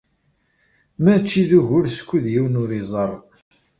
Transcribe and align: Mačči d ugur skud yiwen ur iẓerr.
Mačči 1.03 1.43
d 1.49 1.51
ugur 1.59 1.85
skud 1.97 2.25
yiwen 2.33 2.59
ur 2.61 2.69
iẓerr. 2.81 3.11